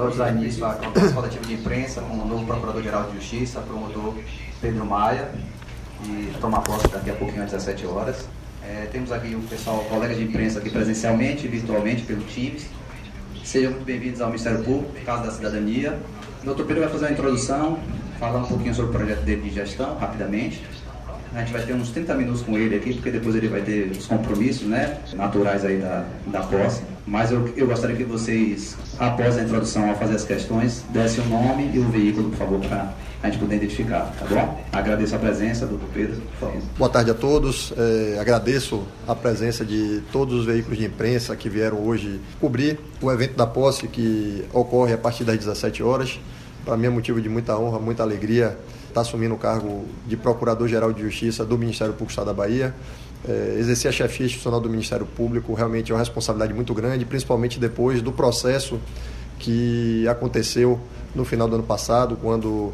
Vamos 0.00 0.16
dar 0.16 0.34
início 0.34 0.64
à 0.64 0.76
coletiva 1.12 1.44
de 1.44 1.52
imprensa 1.52 2.00
com 2.00 2.14
o 2.14 2.26
novo 2.26 2.46
Procurador-Geral 2.46 3.10
de 3.10 3.16
Justiça, 3.16 3.60
promotor 3.60 4.14
Pedro 4.58 4.86
Maia, 4.86 5.28
e 6.06 6.32
tomar 6.40 6.62
posse 6.62 6.88
daqui 6.88 7.10
a 7.10 7.14
pouquinho 7.14 7.42
às 7.44 7.50
17 7.50 7.86
horas. 7.86 8.26
É, 8.66 8.88
temos 8.90 9.12
aqui 9.12 9.34
o 9.34 9.40
pessoal, 9.42 9.84
colegas 9.90 10.16
de 10.16 10.24
imprensa 10.24 10.58
aqui 10.58 10.70
presencialmente 10.70 11.46
virtualmente 11.46 12.04
pelo 12.04 12.22
Teams. 12.22 12.66
Sejam 13.44 13.72
muito 13.72 13.84
bem-vindos 13.84 14.22
ao 14.22 14.28
Ministério 14.28 14.64
Público, 14.64 14.90
Casa 15.04 15.24
da 15.24 15.32
Cidadania. 15.32 15.98
O 16.40 16.46
doutor 16.46 16.64
Pedro 16.64 16.82
vai 16.84 16.90
fazer 16.90 17.04
uma 17.04 17.12
introdução, 17.12 17.78
falar 18.18 18.38
um 18.38 18.46
pouquinho 18.46 18.74
sobre 18.74 18.92
o 18.92 18.94
projeto 18.94 19.20
dele 19.20 19.42
de 19.42 19.54
gestão, 19.54 19.98
rapidamente. 19.98 20.64
A 21.34 21.40
gente 21.40 21.52
vai 21.52 21.62
ter 21.62 21.74
uns 21.74 21.90
30 21.90 22.14
minutos 22.14 22.40
com 22.40 22.56
ele 22.56 22.74
aqui, 22.74 22.94
porque 22.94 23.10
depois 23.10 23.36
ele 23.36 23.48
vai 23.48 23.60
ter 23.60 23.90
os 23.90 24.06
compromissos 24.06 24.66
né, 24.66 24.98
naturais 25.12 25.62
aí 25.62 25.76
da, 25.76 26.06
da 26.28 26.40
posse. 26.40 26.89
Mas 27.06 27.30
eu, 27.30 27.52
eu 27.56 27.66
gostaria 27.66 27.96
que 27.96 28.04
vocês, 28.04 28.76
após 28.98 29.36
a 29.36 29.42
introdução, 29.42 29.88
ao 29.88 29.96
fazer 29.96 30.14
as 30.14 30.24
questões, 30.24 30.84
dessem 30.90 31.24
o 31.24 31.28
nome 31.28 31.70
e 31.74 31.78
o 31.78 31.88
veículo, 31.88 32.30
por 32.30 32.38
favor, 32.38 32.60
para 32.60 32.92
a 33.22 33.28
gente 33.28 33.38
poder 33.38 33.56
identificar, 33.56 34.12
tá 34.18 34.26
bom? 34.26 34.64
Agradeço 34.72 35.14
a 35.14 35.18
presença, 35.18 35.66
doutor 35.66 35.88
Pedro, 35.92 36.20
por 36.20 36.48
favor. 36.48 36.62
Boa 36.78 36.90
tarde 36.90 37.10
a 37.10 37.14
todos. 37.14 37.72
É, 37.76 38.18
agradeço 38.18 38.82
a 39.06 39.14
presença 39.14 39.64
de 39.64 40.02
todos 40.10 40.40
os 40.40 40.46
veículos 40.46 40.78
de 40.78 40.86
imprensa 40.86 41.36
que 41.36 41.48
vieram 41.48 41.84
hoje 41.86 42.20
cobrir 42.40 42.78
o 43.00 43.10
evento 43.10 43.36
da 43.36 43.46
posse 43.46 43.86
que 43.88 44.44
ocorre 44.52 44.94
a 44.94 44.98
partir 44.98 45.24
das 45.24 45.36
17 45.36 45.82
horas. 45.82 46.18
Para 46.64 46.76
mim 46.76 46.86
é 46.86 46.90
motivo 46.90 47.20
de 47.20 47.28
muita 47.28 47.58
honra, 47.58 47.78
muita 47.78 48.02
alegria 48.02 48.56
estar 48.88 49.02
assumindo 49.02 49.34
o 49.34 49.38
cargo 49.38 49.84
de 50.06 50.16
Procurador-Geral 50.16 50.92
de 50.92 51.02
Justiça 51.02 51.44
do 51.44 51.56
Ministério 51.56 51.92
Público 51.92 52.08
do 52.08 52.10
Estado 52.10 52.26
da 52.26 52.34
Bahia. 52.34 52.74
É, 53.28 53.56
exercer 53.58 53.90
a 53.90 53.92
chefia 53.92 54.26
institucional 54.26 54.60
do 54.60 54.70
Ministério 54.70 55.04
Público 55.04 55.52
realmente 55.52 55.92
é 55.92 55.94
uma 55.94 55.98
responsabilidade 55.98 56.54
muito 56.54 56.72
grande, 56.72 57.04
principalmente 57.04 57.58
depois 57.58 58.00
do 58.00 58.12
processo 58.12 58.80
que 59.38 60.06
aconteceu 60.08 60.80
no 61.14 61.24
final 61.24 61.48
do 61.48 61.56
ano 61.56 61.64
passado, 61.64 62.16
quando 62.20 62.72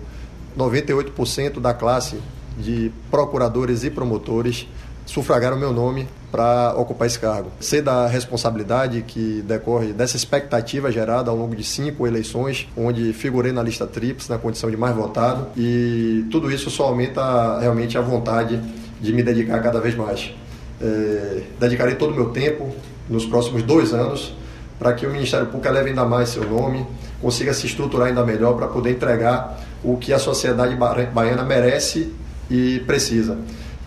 98% 0.56 1.60
da 1.60 1.74
classe 1.74 2.18
de 2.59 2.93
procuradores 3.10 3.84
e 3.84 3.90
promotores 3.90 4.66
sufragaram 5.04 5.56
meu 5.56 5.73
nome 5.73 6.09
para 6.30 6.74
ocupar 6.76 7.06
esse 7.06 7.18
cargo. 7.18 7.51
Sei 7.60 7.80
da 7.80 8.06
responsabilidade 8.06 9.02
que 9.02 9.43
decorre 9.46 9.93
dessa 9.93 10.16
expectativa 10.16 10.90
gerada 10.90 11.30
ao 11.30 11.37
longo 11.37 11.54
de 11.54 11.62
cinco 11.62 12.06
eleições, 12.06 12.68
onde 12.76 13.12
figurei 13.12 13.52
na 13.52 13.62
lista 13.62 13.87
TRIPS, 13.87 14.28
na 14.28 14.37
condição 14.37 14.71
de 14.71 14.76
mais 14.76 14.95
votado, 14.95 15.46
e 15.56 16.26
tudo 16.30 16.51
isso 16.51 16.71
só 16.71 16.84
aumenta 16.84 17.59
realmente 17.60 17.96
a 17.96 18.01
vontade 18.01 18.60
de 19.01 19.13
me 19.13 19.23
dedicar 19.23 19.63
cada 19.63 19.80
vez 19.80 19.95
mais. 19.95 20.35
É, 20.80 21.43
dedicarei 21.59 21.95
todo 21.95 22.13
o 22.13 22.15
meu 22.15 22.30
tempo 22.30 22.75
nos 23.09 23.25
próximos 23.25 23.63
dois 23.63 23.93
anos 23.93 24.35
para 24.79 24.93
que 24.93 25.07
o 25.07 25.11
Ministério 25.11 25.47
Público 25.47 25.69
eleve 25.69 25.91
ainda 25.91 26.05
mais 26.05 26.29
seu 26.29 26.45
nome, 26.49 26.87
consiga 27.21 27.55
se 27.55 27.67
estruturar 27.67 28.09
ainda 28.09 28.24
melhor 28.24 28.55
para 28.55 28.67
poder 28.67 28.91
entregar 28.91 29.59
o 29.83 29.97
que 29.97 30.13
a 30.13 30.19
sociedade 30.19 30.77
baiana 30.77 31.45
merece 31.45 32.13
e 32.51 32.80
precisa. 32.80 33.39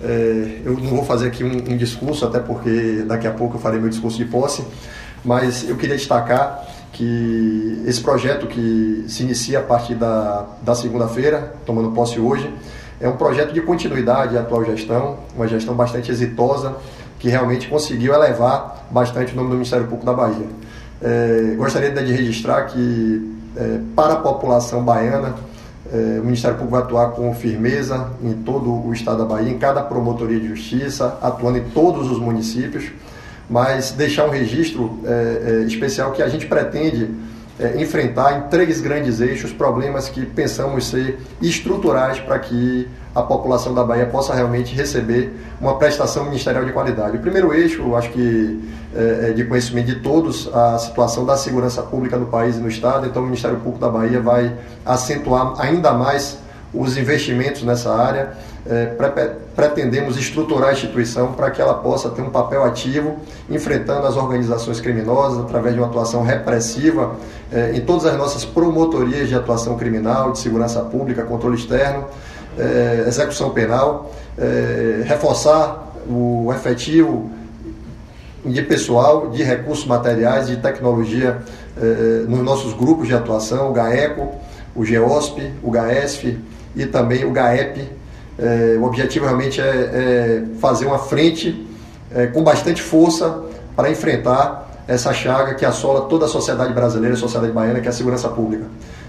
É, 0.01 0.61
eu 0.63 0.73
não 0.73 0.89
vou 0.89 1.05
fazer 1.05 1.27
aqui 1.27 1.43
um, 1.43 1.73
um, 1.73 1.77
discurso, 1.77 2.25
até 2.25 2.39
porque 2.39 3.03
daqui 3.05 3.27
a 3.27 3.31
pouco 3.31 3.57
eu 3.57 3.61
farei 3.61 3.79
meu 3.79 3.89
discurso 3.89 4.17
de 4.17 4.25
posse, 4.25 4.63
mas 5.23 5.67
eu 5.69 5.75
queria 5.75 5.95
destacar 5.95 6.65
que 6.93 7.83
esse 7.85 8.01
projeto 8.01 8.47
que 8.47 9.05
se 9.07 9.23
inicia 9.23 9.59
a 9.59 9.63
partir 9.63 9.95
da, 9.95 10.47
da 10.61 10.73
segunda-feira, 10.73 11.53
tomando 11.65 11.91
posse 11.91 12.19
hoje, 12.19 12.51
é 12.99 13.07
um 13.07 13.15
projeto 13.15 13.53
de 13.53 13.61
continuidade 13.61 14.37
à 14.37 14.41
atual 14.41 14.65
gestão, 14.65 15.17
uma 15.35 15.47
gestão 15.47 15.73
bastante 15.73 16.11
exitosa, 16.11 16.75
que 17.17 17.29
realmente 17.29 17.67
conseguiu 17.67 18.13
elevar 18.13 18.87
bastante 18.91 19.33
o 19.33 19.35
nome 19.35 19.49
do 19.49 19.55
Ministério 19.55 19.85
Público 19.85 20.05
da 20.05 20.13
Bahia. 20.13 20.47
É, 21.01 21.55
gostaria 21.57 21.91
de 21.91 22.11
registrar 22.11 22.63
que, 22.63 23.35
é, 23.55 23.79
para 23.95 24.13
a 24.13 24.17
população 24.17 24.83
baiana, 24.83 25.35
é, 25.91 26.19
o 26.19 26.23
Ministério 26.23 26.57
Público 26.57 26.77
vai 26.77 26.85
atuar 26.85 27.11
com 27.11 27.33
firmeza 27.33 28.09
em 28.21 28.33
todo 28.33 28.69
o 28.69 28.93
estado 28.93 29.19
da 29.19 29.25
Bahia, 29.25 29.49
em 29.49 29.57
cada 29.57 29.81
promotoria 29.81 30.39
de 30.39 30.47
justiça, 30.49 31.17
atuando 31.21 31.57
em 31.57 31.63
todos 31.69 32.11
os 32.11 32.19
municípios, 32.19 32.91
mas 33.49 33.91
deixar 33.91 34.25
um 34.25 34.29
registro 34.29 34.99
é, 35.05 35.61
é, 35.61 35.65
especial 35.65 36.11
que 36.11 36.21
a 36.21 36.27
gente 36.27 36.45
pretende 36.45 37.09
é, 37.59 37.81
enfrentar 37.81 38.37
em 38.37 38.41
três 38.49 38.79
grandes 38.79 39.19
eixos 39.19 39.51
problemas 39.51 40.07
que 40.07 40.25
pensamos 40.25 40.87
ser 40.87 41.19
estruturais 41.41 42.19
para 42.19 42.39
que 42.39 42.87
a 43.13 43.21
população 43.21 43.73
da 43.73 43.83
Bahia 43.83 44.05
possa 44.05 44.33
realmente 44.33 44.73
receber 44.73 45.33
uma 45.59 45.77
prestação 45.77 46.25
ministerial 46.25 46.63
de 46.63 46.71
qualidade. 46.71 47.17
O 47.17 47.19
primeiro 47.19 47.53
eixo, 47.53 47.95
acho 47.95 48.09
que 48.11 48.63
é, 48.95 49.29
é 49.29 49.33
de 49.33 49.43
conhecimento 49.43 49.87
de 49.87 49.95
todos, 49.95 50.49
a 50.53 50.77
situação 50.77 51.25
da 51.25 51.35
segurança 51.35 51.81
pública 51.81 52.17
no 52.17 52.27
país 52.27 52.55
e 52.55 52.59
no 52.59 52.69
Estado, 52.69 53.07
então 53.07 53.21
o 53.21 53.25
Ministério 53.25 53.57
Público 53.57 53.79
da 53.79 53.89
Bahia 53.89 54.21
vai 54.21 54.55
acentuar 54.85 55.53
ainda 55.59 55.91
mais 55.91 56.37
os 56.73 56.97
investimentos 56.97 57.63
nessa 57.63 57.93
área. 57.93 58.31
É, 58.67 58.85
pre 58.85 59.31
pretendemos 59.55 60.17
estruturar 60.17 60.69
a 60.69 60.71
instituição 60.73 61.33
para 61.33 61.51
que 61.51 61.61
ela 61.61 61.73
possa 61.73 62.09
ter 62.09 62.21
um 62.21 62.29
papel 62.29 62.63
ativo, 62.63 63.17
enfrentando 63.49 64.07
as 64.07 64.15
organizações 64.15 64.79
criminosas 64.79 65.39
através 65.39 65.73
de 65.73 65.81
uma 65.81 65.87
atuação 65.87 66.23
repressiva 66.23 67.15
é, 67.51 67.73
em 67.75 67.81
todas 67.81 68.05
as 68.05 68.17
nossas 68.17 68.45
promotorias 68.45 69.27
de 69.27 69.35
atuação 69.35 69.77
criminal, 69.77 70.31
de 70.31 70.39
segurança 70.39 70.81
pública, 70.81 71.23
controle 71.23 71.57
externo, 71.57 72.05
é, 72.57 73.05
execução 73.07 73.49
penal, 73.49 74.13
é, 74.37 75.03
reforçar 75.05 75.93
o 76.07 76.51
efetivo 76.53 77.29
de 78.45 78.61
pessoal, 78.61 79.29
de 79.29 79.43
recursos 79.43 79.85
materiais, 79.85 80.47
de 80.47 80.57
tecnologia 80.57 81.39
é, 81.77 82.25
nos 82.27 82.39
nossos 82.39 82.73
grupos 82.73 83.07
de 83.07 83.13
atuação, 83.13 83.69
o 83.69 83.73
GAECO, 83.73 84.29
o 84.75 84.85
GEOSP, 84.85 85.53
o 85.61 85.71
GAESF 85.71 86.37
e 86.79 86.85
também 86.85 87.25
o 87.25 87.31
GAEP. 87.31 87.87
É, 88.37 88.77
o 88.79 88.83
objetivo 88.85 89.25
realmente 89.25 89.59
é, 89.59 89.65
é 89.65 90.43
fazer 90.59 90.85
uma 90.85 90.97
frente 90.97 91.67
é, 92.15 92.27
com 92.27 92.41
bastante 92.41 92.81
força 92.81 93.43
para 93.75 93.89
enfrentar 93.91 94.83
essa 94.87 95.13
chaga 95.13 95.53
que 95.53 95.65
assola 95.65 96.01
toda 96.07 96.25
a 96.25 96.27
sociedade 96.27 96.73
brasileira, 96.73 97.15
a 97.15 97.17
sociedade 97.17 97.51
baiana, 97.51 97.79
que 97.81 97.87
é 97.87 97.89
a 97.89 97.93
segurança 97.93 98.29
pública. 98.29 98.65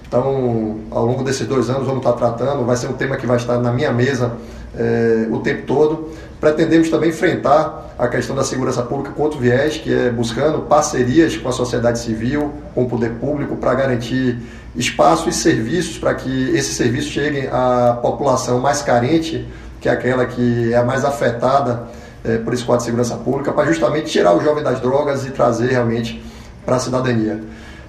Então, 0.07 0.81
ao 0.91 1.07
longo 1.07 1.23
desses 1.23 1.47
dois 1.47 1.71
anos, 1.71 1.87
vamos 1.87 2.05
estar 2.05 2.13
tratando, 2.15 2.65
vai 2.65 2.77
ser 2.77 2.89
um 2.89 2.93
tema 2.93 3.17
que 3.17 3.27
vai 3.27 3.37
estar 3.37 3.59
na 3.59 3.73
minha 3.73 3.93
mesa 3.93 4.33
é, 4.77 5.29
o 5.31 5.39
tempo 5.39 5.63
todo. 5.67 6.09
Pretendemos 6.41 6.89
também 6.89 7.11
enfrentar 7.11 7.95
a 7.99 8.09
questão 8.09 8.35
da 8.35 8.43
segurança 8.43 8.83
pública 8.83 9.13
com 9.15 9.23
outro 9.23 9.39
viés, 9.39 9.77
que 9.77 9.93
é 9.93 10.09
buscando 10.09 10.61
parcerias 10.63 11.37
com 11.37 11.49
a 11.49 11.53
sociedade 11.53 11.99
civil, 11.99 12.55
com 12.75 12.85
o 12.85 12.89
poder 12.89 13.11
público, 13.15 13.57
para 13.57 13.75
garantir 13.75 14.39
espaço 14.75 15.29
e 15.29 15.33
serviços 15.33 15.99
para 15.99 16.15
que 16.15 16.51
esses 16.51 16.77
serviços 16.77 17.11
cheguem 17.11 17.49
à 17.49 17.99
população 18.01 18.59
mais 18.61 18.81
carente, 18.83 19.47
que 19.81 19.89
é 19.89 19.93
aquela 19.93 20.25
que 20.25 20.73
é 20.73 20.77
a 20.77 20.85
mais 20.85 21.05
afetada 21.05 21.89
é, 22.25 22.39
por 22.39 22.55
esse 22.55 22.65
quadro 22.65 22.81
de 22.81 22.85
segurança 22.85 23.17
pública, 23.17 23.53
para 23.53 23.67
justamente 23.67 24.11
tirar 24.11 24.35
o 24.35 24.41
jovem 24.41 24.63
das 24.63 24.81
drogas 24.81 25.27
e 25.27 25.31
trazer 25.31 25.71
realmente 25.71 26.23
para 26.65 26.77
a 26.77 26.79
cidadania. 26.79 27.41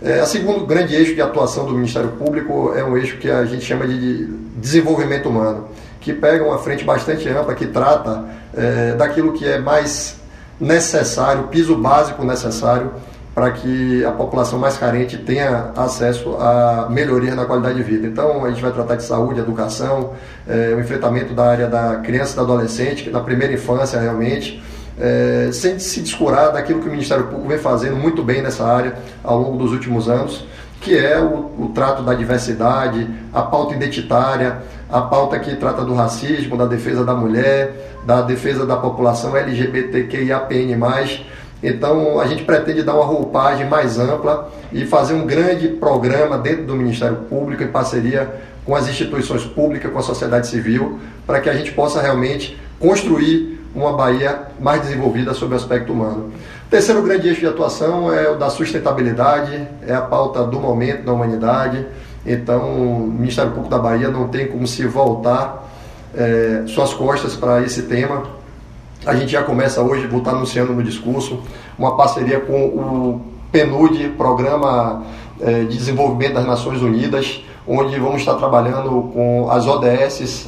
É, 0.02 0.20
a 0.20 0.26
segundo 0.26 0.66
grande 0.66 0.96
eixo 0.96 1.14
de 1.14 1.22
atuação 1.22 1.66
do 1.66 1.74
Ministério 1.74 2.10
Público 2.14 2.74
é 2.76 2.84
um 2.84 2.98
eixo 2.98 3.18
que 3.18 3.30
a 3.30 3.46
gente 3.46 3.64
chama 3.64 3.88
de 3.88 4.26
desenvolvimento 4.58 5.30
humano, 5.30 5.68
que 6.02 6.12
pega 6.12 6.44
uma 6.44 6.58
frente 6.58 6.84
bastante 6.84 7.30
ampla, 7.30 7.56
que 7.56 7.68
trata 7.68 8.26
é, 8.54 8.94
daquilo 8.94 9.34
que 9.34 9.48
é 9.48 9.60
mais 9.60 10.20
necessário, 10.60 11.44
piso 11.44 11.76
básico 11.76 12.26
necessário 12.26 12.92
para 13.34 13.52
que 13.52 14.04
a 14.04 14.12
população 14.12 14.60
mais 14.60 14.78
carente 14.78 15.18
tenha 15.18 15.72
acesso 15.78 16.36
a 16.36 16.88
melhorias 16.90 17.36
na 17.36 17.46
qualidade 17.46 17.76
de 17.76 17.84
vida. 17.84 18.06
Então, 18.06 18.44
a 18.44 18.50
gente 18.50 18.62
vai 18.62 18.72
tratar 18.72 18.96
de 18.96 19.04
saúde, 19.04 19.40
educação, 19.40 20.14
é, 20.48 20.74
o 20.76 20.80
enfrentamento 20.80 21.34
da 21.34 21.46
área 21.46 21.68
da 21.68 21.96
criança 21.98 22.34
e 22.34 22.36
da 22.36 22.42
adolescente, 22.42 23.10
na 23.10 23.22
primeira 23.22 23.54
infância 23.54 24.00
realmente, 24.00 24.62
é, 25.00 25.50
sem 25.54 25.80
se 25.80 26.02
descurar 26.02 26.50
daquilo 26.50 26.82
que 26.82 26.90
o 26.90 26.92
Ministério 26.92 27.24
Público 27.26 27.48
vem 27.48 27.58
fazendo 27.58 27.96
muito 27.96 28.22
bem 28.22 28.42
nessa 28.42 28.66
área 28.66 28.96
ao 29.24 29.40
longo 29.40 29.58
dos 29.58 29.72
últimos 29.72 30.10
anos, 30.10 30.46
que 30.81 30.97
é 30.97 31.19
o, 31.19 31.66
o 31.66 31.72
trato 31.74 32.02
da 32.02 32.14
diversidade, 32.14 33.08
a 33.32 33.44
pauta 33.44 33.76
identitária, 33.76 34.64
a 34.90 35.02
pauta 35.02 35.40
que 35.40 35.56
trata 35.56 35.85
do 35.85 35.94
racismo, 35.94 36.58
da 36.58 36.66
defesa 36.66 37.06
da 37.06 37.14
mulher, 37.14 38.00
da 38.03 38.22
defesa 38.22 38.66
da 38.66 38.76
população 38.76 39.38
LGBTQIAPN+. 39.38 40.76
Então, 41.64 42.20
a 42.20 42.26
gente 42.26 42.44
pretende 42.44 42.82
dar 42.82 42.96
uma 42.96 43.06
roupagem 43.06 43.70
mais 43.70 44.00
ampla 44.00 44.52
e 44.73 44.84
fazer 44.84 45.14
um 45.14 45.28
grande 45.28 45.67
programa 45.67 46.38
dentro 46.40 46.66
do 46.66 46.76
Ministério 46.76 47.17
Público, 47.29 47.61
em 47.64 47.67
parceria 47.67 48.28
com 48.66 48.76
as 48.76 48.88
instituições 48.90 49.44
públicas, 49.44 49.91
com 49.91 50.00
a 50.00 50.03
sociedade 50.03 50.47
civil, 50.47 51.00
para 51.28 51.40
que 51.40 51.50
a 51.50 51.53
gente 51.53 51.72
possa 51.72 52.02
realmente 52.02 52.59
construir 52.79 53.60
uma 53.73 53.94
Bahia 53.94 54.47
mais 54.59 54.82
desenvolvida 54.82 55.34
sobre 55.34 55.56
o 55.56 55.58
aspecto 55.58 55.94
humano. 55.94 56.32
Terceiro 56.70 57.02
grande 57.02 57.28
eixo 57.28 57.41
de 57.41 57.47
atuação 57.47 58.14
é 58.14 58.29
o 58.29 58.38
da 58.38 58.50
sustentabilidade, 58.50 59.68
é 59.85 59.94
a 59.94 60.02
pauta 60.02 60.44
do 60.44 60.59
momento 60.59 61.03
da 61.03 61.12
humanidade. 61.12 61.85
Então, 62.26 62.62
o 62.62 63.08
Ministério 63.08 63.52
Público 63.52 63.70
da 63.70 63.79
Bahia 63.79 64.09
não 64.09 64.28
tem 64.28 64.47
como 64.47 64.68
se 64.68 64.85
voltar 64.85 65.70
é, 66.16 66.64
suas 66.68 66.94
costas 66.94 67.35
para 67.35 67.62
esse 67.62 67.84
tema. 67.84 68.23
A 69.06 69.16
gente 69.16 69.32
já 69.32 69.44
começa 69.44 69.82
hoje, 69.82 70.06
vou 70.08 70.20
estar 70.20 70.32
anunciando 70.32 70.73
no 70.73 70.84
discurso, 70.84 71.41
uma 71.78 71.97
parceria 71.97 72.40
com 72.40 72.66
o 72.66 73.22
PNUD, 73.52 74.09
Programa 74.09 75.03
é, 75.40 75.64
de 75.64 75.76
Desenvolvimento 75.76 76.35
das 76.35 76.46
Nações 76.46 76.82
Unidas, 76.82 77.44
onde 77.68 77.97
vamos 78.00 78.22
estar 78.22 78.35
trabalhando 78.35 79.09
com 79.14 79.50
as 79.50 79.66
ODS, 79.66 80.47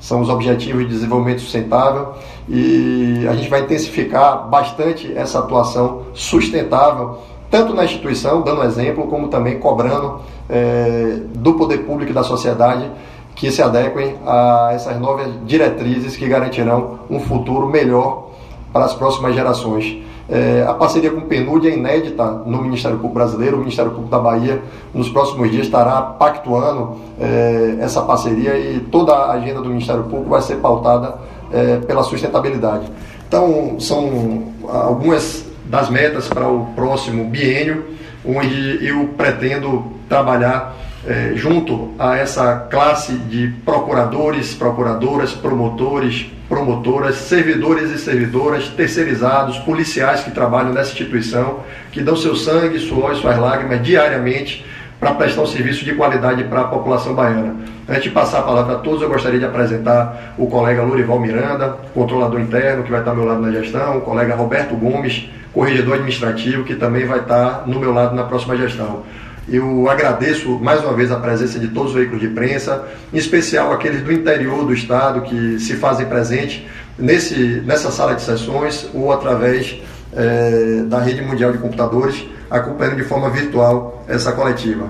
são 0.00 0.20
os 0.20 0.28
Objetivos 0.28 0.82
de 0.82 0.88
Desenvolvimento 0.88 1.40
Sustentável, 1.40 2.14
e 2.48 3.26
a 3.28 3.34
gente 3.34 3.48
vai 3.48 3.60
intensificar 3.60 4.48
bastante 4.48 5.12
essa 5.16 5.38
atuação 5.40 6.02
sustentável, 6.14 7.18
tanto 7.50 7.74
na 7.74 7.84
instituição, 7.84 8.42
dando 8.42 8.62
exemplo, 8.62 9.06
como 9.06 9.28
também 9.28 9.58
cobrando 9.58 10.20
é, 10.48 11.18
do 11.34 11.54
poder 11.54 11.78
público 11.78 12.10
e 12.12 12.14
da 12.14 12.22
sociedade 12.22 12.90
que 13.34 13.50
se 13.52 13.62
adequem 13.62 14.16
a 14.26 14.70
essas 14.72 14.98
novas 14.98 15.28
diretrizes 15.46 16.16
que 16.16 16.26
garantirão 16.26 16.98
um 17.08 17.20
futuro 17.20 17.68
melhor 17.68 18.30
para 18.72 18.84
as 18.84 18.94
próximas 18.94 19.34
gerações. 19.34 20.07
É, 20.28 20.62
a 20.68 20.74
parceria 20.74 21.10
com 21.10 21.20
o 21.20 21.22
PNUD 21.22 21.68
é 21.68 21.74
inédita 21.74 22.24
no 22.44 22.60
Ministério 22.62 22.98
Público 22.98 23.14
Brasileiro. 23.14 23.56
O 23.56 23.60
Ministério 23.60 23.90
Público 23.92 24.10
da 24.10 24.18
Bahia, 24.18 24.60
nos 24.92 25.08
próximos 25.08 25.50
dias, 25.50 25.64
estará 25.64 26.02
pactuando 26.02 26.96
é, 27.18 27.78
essa 27.80 28.02
parceria 28.02 28.58
e 28.58 28.80
toda 28.80 29.12
a 29.14 29.32
agenda 29.32 29.62
do 29.62 29.70
Ministério 29.70 30.04
Público 30.04 30.28
vai 30.28 30.42
ser 30.42 30.56
pautada 30.56 31.14
é, 31.50 31.78
pela 31.78 32.02
sustentabilidade. 32.02 32.90
Então, 33.26 33.80
são 33.80 34.52
algumas 34.68 35.44
das 35.64 35.88
metas 35.88 36.28
para 36.28 36.48
o 36.48 36.66
próximo 36.74 37.24
biênio, 37.24 37.84
onde 38.24 38.86
eu 38.86 39.08
pretendo 39.16 39.84
trabalhar 40.08 40.76
é, 41.06 41.32
junto 41.34 41.90
a 41.98 42.16
essa 42.16 42.66
classe 42.70 43.12
de 43.12 43.48
procuradores, 43.64 44.54
procuradoras, 44.54 45.32
promotores, 45.32 46.26
promotoras, 46.48 47.16
servidores 47.16 47.90
e 47.90 47.98
servidoras, 47.98 48.68
terceirizados, 48.68 49.58
policiais 49.58 50.22
que 50.22 50.30
trabalham 50.30 50.72
nessa 50.72 50.92
instituição, 50.92 51.60
que 51.92 52.00
dão 52.00 52.16
seu 52.16 52.34
sangue, 52.34 52.78
suor 52.78 53.12
e 53.12 53.16
suas 53.16 53.38
lágrimas 53.38 53.82
diariamente 53.82 54.64
para 54.98 55.14
prestar 55.14 55.42
um 55.42 55.46
serviço 55.46 55.84
de 55.84 55.94
qualidade 55.94 56.42
para 56.44 56.62
a 56.62 56.64
população 56.64 57.14
baiana. 57.14 57.54
Antes 57.88 58.04
de 58.04 58.10
passar 58.10 58.40
a 58.40 58.42
palavra 58.42 58.74
a 58.74 58.78
todos, 58.78 59.00
eu 59.00 59.08
gostaria 59.08 59.38
de 59.38 59.44
apresentar 59.44 60.34
o 60.36 60.46
colega 60.46 60.82
Lurival 60.82 61.20
Miranda, 61.20 61.78
controlador 61.94 62.40
interno, 62.40 62.82
que 62.82 62.90
vai 62.90 63.00
estar 63.00 63.12
ao 63.12 63.16
meu 63.16 63.26
lado 63.26 63.40
na 63.40 63.52
gestão, 63.52 63.98
o 63.98 64.00
colega 64.00 64.34
Roberto 64.34 64.74
Gomes, 64.74 65.28
corregedor 65.52 65.94
administrativo, 65.94 66.64
que 66.64 66.74
também 66.74 67.06
vai 67.06 67.20
estar 67.20 67.64
no 67.66 67.78
meu 67.78 67.92
lado 67.92 68.14
na 68.14 68.24
próxima 68.24 68.56
gestão. 68.56 69.04
Eu 69.50 69.88
agradeço 69.88 70.58
mais 70.58 70.84
uma 70.84 70.92
vez 70.92 71.10
a 71.10 71.16
presença 71.16 71.58
de 71.58 71.68
todos 71.68 71.90
os 71.90 71.96
veículos 71.96 72.20
de 72.20 72.26
imprensa, 72.26 72.86
em 73.12 73.16
especial 73.16 73.72
aqueles 73.72 74.02
do 74.02 74.12
interior 74.12 74.64
do 74.66 74.74
estado 74.74 75.22
que 75.22 75.58
se 75.58 75.74
fazem 75.76 76.04
presente 76.06 76.68
nesse, 76.98 77.62
nessa 77.64 77.90
sala 77.90 78.14
de 78.14 78.20
sessões 78.20 78.86
ou 78.92 79.10
através 79.10 79.80
é, 80.12 80.82
da 80.86 81.00
rede 81.00 81.22
mundial 81.22 81.50
de 81.50 81.58
computadores, 81.58 82.26
acompanhando 82.50 82.96
de 82.96 83.04
forma 83.04 83.30
virtual 83.30 84.04
essa 84.06 84.32
coletiva. 84.32 84.86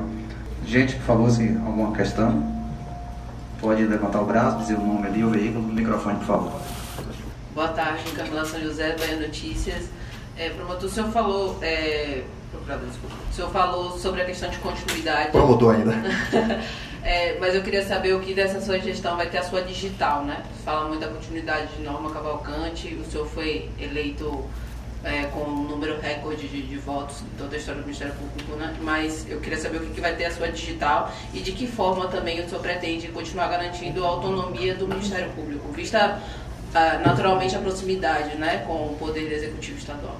Gente, 0.67 0.97
por 0.97 1.05
favor, 1.05 1.31
se 1.31 1.57
alguma 1.65 1.93
questão, 1.93 2.43
pode 3.61 3.85
levantar 3.85 4.21
o 4.21 4.25
braço, 4.25 4.59
dizer 4.59 4.75
o 4.75 4.85
nome 4.85 5.07
ali, 5.07 5.23
o 5.23 5.31
veículo, 5.31 5.65
o 5.69 5.73
microfone, 5.73 6.17
por 6.17 6.27
favor. 6.27 6.53
Boa 7.55 7.69
tarde, 7.69 8.11
Camila 8.11 8.45
São 8.45 8.61
José, 8.61 8.97
Bahia 8.99 9.21
Notícias. 9.21 9.85
É, 10.39 10.51
promotor, 10.51 10.85
o 10.85 10.89
senhor 10.89 11.11
falou 11.11 11.59
é, 11.63 12.23
procurador, 12.53 12.89
desculpa. 12.89 13.17
O 13.29 13.35
senhor 13.35 13.51
falou 13.51 13.99
sobre 13.99 14.23
a 14.23 14.25
questão 14.25 14.49
de 14.49 14.59
continuidade. 14.59 15.33
Promotor 15.33 15.75
ainda. 15.75 15.95
é, 17.03 17.37
mas 17.41 17.57
eu 17.57 17.63
queria 17.63 17.85
saber 17.85 18.15
o 18.15 18.21
que 18.21 18.33
dessa 18.33 18.61
sua 18.61 18.79
gestão 18.79 19.17
vai 19.17 19.29
ter 19.29 19.39
a 19.39 19.43
sua 19.43 19.63
digital, 19.63 20.25
né? 20.25 20.45
Você 20.55 20.63
fala 20.63 20.87
muito 20.87 21.01
da 21.01 21.09
continuidade 21.09 21.67
de 21.77 21.83
Norma 21.83 22.11
Cavalcante, 22.11 22.95
o 22.95 23.05
senhor 23.11 23.27
foi 23.27 23.69
eleito 23.81 24.45
é, 25.03 25.25
com 25.25 25.41
um 25.41 25.65
número 25.65 26.01
recorde 26.01 26.47
de, 26.47 26.63
de, 26.63 26.77
votos 26.77 27.21
em 27.23 27.39
toda 27.39 27.55
a 27.55 27.59
história 27.59 27.81
do 27.81 27.85
Ministério 27.85 28.15
Público, 28.15 28.57
né? 28.57 28.77
mas 28.83 29.29
eu 29.29 29.41
queria 29.41 29.59
saber 29.59 29.79
o 29.79 29.81
que, 29.81 29.95
que 29.95 30.01
vai 30.01 30.15
ter 30.17 30.25
a 30.25 30.31
sua 30.33 30.49
digital 30.49 31.13
e 31.33 31.41
de 31.41 31.53
que 31.53 31.67
forma 31.69 32.09
também 32.09 32.41
o 32.41 32.49
senhor 32.49 32.61
pretende 32.61 33.07
continuar 33.09 33.49
garantindo 33.49 34.05
a 34.05 34.09
autonomia 34.09 34.75
do 34.75 34.89
Ministério 34.89 35.31
Público, 35.31 35.71
vista 35.73 36.21
naturalmente 37.05 37.57
a 37.57 37.59
proximidade 37.59 38.37
né, 38.37 38.65
com 38.67 38.73
o 38.73 38.97
Poder 38.99 39.33
Executivo 39.33 39.79
Estadual. 39.79 40.17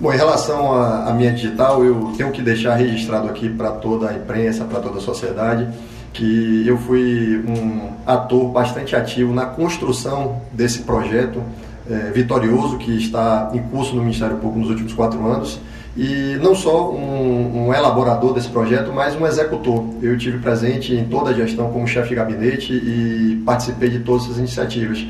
Bom, 0.00 0.12
em 0.12 0.16
relação 0.16 0.72
à 0.72 1.12
minha 1.12 1.32
digital, 1.32 1.84
eu 1.84 2.12
tenho 2.16 2.30
que 2.30 2.40
deixar 2.40 2.76
registrado 2.76 3.28
aqui 3.28 3.48
para 3.48 3.72
toda 3.72 4.08
a 4.08 4.14
imprensa, 4.14 4.64
para 4.64 4.78
toda 4.80 4.98
a 4.98 5.00
sociedade, 5.00 5.68
que 6.12 6.64
eu 6.66 6.78
fui 6.78 7.44
um 7.48 7.92
ator 8.06 8.48
bastante 8.50 8.94
ativo 8.94 9.34
na 9.34 9.46
construção 9.46 10.40
desse 10.52 10.80
projeto 10.80 11.42
é, 11.90 12.10
vitorioso 12.10 12.78
que 12.78 12.96
está 12.96 13.50
em 13.52 13.62
curso 13.62 13.96
no 13.96 14.02
Ministério 14.02 14.36
Público 14.36 14.60
nos 14.60 14.70
últimos 14.70 14.92
quatro 14.92 15.26
anos 15.26 15.58
e 15.96 16.38
não 16.42 16.54
só 16.54 16.90
um, 16.92 17.66
um, 17.66 17.74
elaborador 17.74 18.32
desse 18.32 18.48
projeto, 18.48 18.92
mas 18.92 19.14
um 19.14 19.26
executor. 19.26 19.84
Eu 20.02 20.16
tive 20.16 20.38
presente 20.38 20.94
em 20.94 21.04
toda 21.04 21.30
a 21.30 21.32
gestão 21.32 21.70
como 21.70 21.86
chefe 21.86 22.10
de 22.10 22.14
gabinete 22.14 22.72
e 22.72 23.42
participei 23.44 23.88
de 23.88 24.00
todas 24.00 24.30
as 24.30 24.38
iniciativas. 24.38 25.04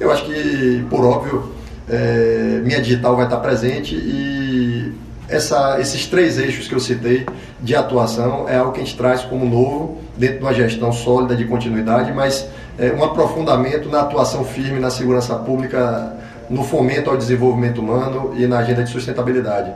Eu 0.00 0.10
acho 0.10 0.24
que, 0.24 0.84
por 0.90 1.04
óbvio, 1.04 1.52
é, 1.88 2.60
minha 2.64 2.80
digital 2.80 3.14
vai 3.14 3.26
estar 3.26 3.38
presente 3.38 3.94
e 3.94 4.92
essa, 5.28 5.80
esses 5.80 6.06
três 6.06 6.38
eixos 6.38 6.68
que 6.68 6.74
eu 6.74 6.80
citei 6.80 7.26
de 7.60 7.74
atuação 7.74 8.48
é 8.48 8.56
algo 8.56 8.72
que 8.72 8.80
a 8.80 8.84
gente 8.84 8.96
traz 8.96 9.22
como 9.22 9.46
novo 9.46 9.98
dentro 10.16 10.38
de 10.38 10.42
uma 10.42 10.54
gestão 10.54 10.92
sólida 10.92 11.34
de 11.34 11.44
continuidade, 11.44 12.12
mas 12.12 12.46
é, 12.78 12.92
um 12.92 13.02
aprofundamento 13.04 13.88
na 13.88 14.00
atuação 14.00 14.44
firme 14.44 14.78
na 14.78 14.90
segurança 14.90 15.34
pública, 15.36 16.14
no 16.50 16.62
fomento 16.62 17.10
ao 17.10 17.16
desenvolvimento 17.16 17.80
humano 17.80 18.34
e 18.36 18.46
na 18.46 18.58
agenda 18.58 18.82
de 18.82 18.90
sustentabilidade. 18.90 19.72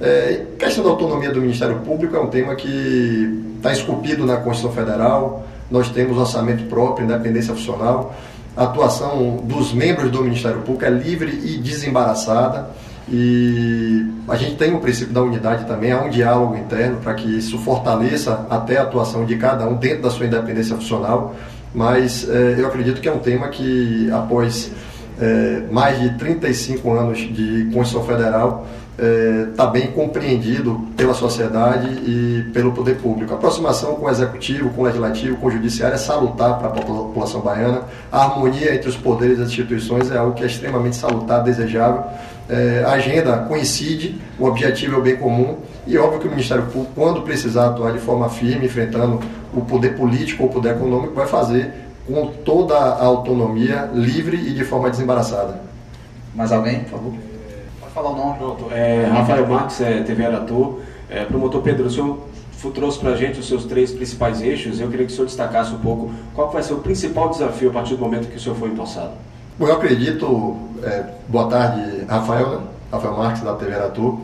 É, 0.00 0.46
questão 0.58 0.82
da 0.82 0.90
autonomia 0.90 1.30
do 1.30 1.40
Ministério 1.40 1.76
Público 1.80 2.16
é 2.16 2.20
um 2.20 2.28
tema 2.28 2.54
que 2.54 3.54
está 3.56 3.70
esculpido 3.70 4.24
na 4.24 4.36
Constituição 4.36 4.72
Federal, 4.72 5.46
nós 5.70 5.90
temos 5.90 6.16
orçamento 6.16 6.64
próprio, 6.64 7.04
independência 7.04 7.54
funcional, 7.54 8.14
a 8.56 8.64
atuação 8.64 9.36
dos 9.44 9.72
membros 9.72 10.10
do 10.10 10.22
Ministério 10.24 10.60
Público 10.62 10.84
é 10.84 10.90
livre 10.90 11.30
e 11.30 11.58
desembaraçada. 11.58 12.70
E 13.12 14.06
a 14.28 14.36
gente 14.36 14.56
tem 14.56 14.74
o 14.74 14.80
princípio 14.80 15.12
da 15.12 15.22
unidade 15.22 15.66
também, 15.66 15.90
há 15.90 16.00
um 16.00 16.10
diálogo 16.10 16.56
interno 16.56 16.98
para 16.98 17.14
que 17.14 17.26
isso 17.26 17.58
fortaleça 17.58 18.46
até 18.48 18.78
a 18.78 18.82
atuação 18.82 19.24
de 19.24 19.36
cada 19.36 19.68
um 19.68 19.74
dentro 19.74 20.02
da 20.02 20.10
sua 20.10 20.26
independência 20.26 20.76
funcional. 20.76 21.34
Mas 21.74 22.28
é, 22.28 22.56
eu 22.58 22.66
acredito 22.66 23.00
que 23.00 23.08
é 23.08 23.12
um 23.12 23.18
tema 23.18 23.48
que, 23.48 24.08
após 24.12 24.70
é, 25.20 25.62
mais 25.70 26.00
de 26.00 26.10
35 26.18 26.92
anos 26.92 27.18
de 27.18 27.68
Constituição 27.72 28.04
Federal, 28.04 28.66
está 29.50 29.64
é, 29.64 29.70
bem 29.70 29.86
compreendido 29.92 30.86
pela 30.94 31.14
sociedade 31.14 31.88
e 31.88 32.50
pelo 32.52 32.72
poder 32.72 32.96
público. 32.96 33.32
A 33.32 33.36
aproximação 33.36 33.94
com 33.94 34.04
o 34.04 34.10
executivo, 34.10 34.68
com 34.70 34.82
o 34.82 34.84
legislativo, 34.84 35.36
com 35.36 35.46
o 35.46 35.50
judiciário 35.50 35.94
é 35.94 35.98
salutar 35.98 36.58
para 36.58 36.68
a 36.68 36.70
população 36.70 37.40
baiana. 37.40 37.84
A 38.12 38.24
harmonia 38.24 38.74
entre 38.74 38.90
os 38.90 38.96
poderes 38.96 39.38
e 39.38 39.42
as 39.42 39.48
instituições 39.48 40.10
é 40.10 40.18
algo 40.18 40.34
que 40.34 40.42
é 40.42 40.46
extremamente 40.46 40.96
salutar, 40.96 41.42
desejável. 41.42 42.04
É, 42.46 42.84
a 42.86 42.92
agenda 42.92 43.38
coincide, 43.38 44.20
o 44.38 44.44
objetivo 44.44 44.96
é 44.96 44.98
o 44.98 45.02
bem 45.02 45.16
comum 45.16 45.58
e 45.86 45.96
óbvio 45.96 46.20
que 46.20 46.26
o 46.26 46.30
Ministério 46.30 46.64
Público, 46.64 46.92
quando 46.94 47.22
precisar 47.22 47.68
atuar 47.68 47.92
de 47.92 48.00
forma 48.00 48.28
firme, 48.28 48.66
enfrentando 48.66 49.20
o 49.54 49.62
poder 49.62 49.96
político 49.96 50.42
ou 50.42 50.50
o 50.50 50.52
poder 50.52 50.72
econômico, 50.72 51.14
vai 51.14 51.26
fazer 51.26 51.72
com 52.06 52.26
toda 52.44 52.76
a 52.76 53.04
autonomia, 53.04 53.88
livre 53.94 54.36
e 54.36 54.52
de 54.52 54.64
forma 54.64 54.90
desembaraçada. 54.90 55.60
Mais 56.34 56.52
alguém, 56.52 56.80
por 56.80 56.90
favor? 56.90 57.29
Falar 58.00 58.10
o 58.10 58.16
nome. 58.16 58.38
Pronto. 58.38 58.72
É, 58.72 59.04
Rafael 59.04 59.46
Marques, 59.46 59.80
é, 59.80 60.02
TV 60.02 60.24
Arator. 60.24 60.78
É, 61.08 61.24
promotor 61.24 61.62
Pedro, 61.62 61.86
o 61.86 61.90
senhor 61.90 62.18
trouxe 62.74 62.98
para 62.98 63.10
a 63.10 63.16
gente 63.16 63.38
os 63.38 63.48
seus 63.48 63.64
três 63.64 63.92
principais 63.92 64.42
eixos. 64.42 64.80
Eu 64.80 64.88
queria 64.88 65.06
que 65.06 65.12
o 65.12 65.14
senhor 65.14 65.26
destacasse 65.26 65.72
um 65.72 65.78
pouco 65.78 66.10
qual 66.34 66.50
vai 66.50 66.62
ser 66.62 66.72
o 66.72 66.78
principal 66.78 67.28
desafio 67.28 67.70
a 67.70 67.72
partir 67.72 67.94
do 67.94 68.00
momento 68.00 68.28
que 68.28 68.36
o 68.36 68.40
senhor 68.40 68.56
for 68.56 68.68
empossado. 68.68 69.12
Bom, 69.58 69.66
eu 69.66 69.74
acredito, 69.74 70.56
é, 70.82 71.04
boa 71.28 71.48
tarde, 71.48 72.04
Rafael, 72.08 72.48
né? 72.48 72.60
Rafael 72.92 73.16
Marques, 73.16 73.42
da 73.42 73.54
TV 73.54 73.74
Aratur. 73.74 74.18